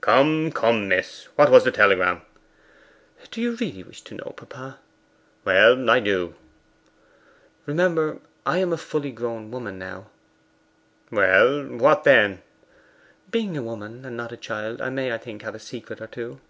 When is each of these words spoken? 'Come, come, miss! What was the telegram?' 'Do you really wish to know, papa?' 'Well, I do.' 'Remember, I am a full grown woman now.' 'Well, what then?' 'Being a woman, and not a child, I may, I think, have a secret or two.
'Come, 0.00 0.50
come, 0.50 0.88
miss! 0.88 1.26
What 1.36 1.52
was 1.52 1.62
the 1.62 1.70
telegram?' 1.70 2.22
'Do 3.30 3.40
you 3.40 3.52
really 3.54 3.84
wish 3.84 4.02
to 4.02 4.14
know, 4.16 4.34
papa?' 4.36 4.80
'Well, 5.44 5.88
I 5.88 6.00
do.' 6.00 6.34
'Remember, 7.64 8.18
I 8.44 8.58
am 8.58 8.72
a 8.72 8.76
full 8.76 9.08
grown 9.12 9.52
woman 9.52 9.78
now.' 9.78 10.08
'Well, 11.12 11.64
what 11.66 12.02
then?' 12.02 12.42
'Being 13.30 13.56
a 13.56 13.62
woman, 13.62 14.04
and 14.04 14.16
not 14.16 14.32
a 14.32 14.36
child, 14.36 14.80
I 14.82 14.90
may, 14.90 15.12
I 15.12 15.18
think, 15.18 15.42
have 15.42 15.54
a 15.54 15.60
secret 15.60 16.00
or 16.00 16.08
two. 16.08 16.40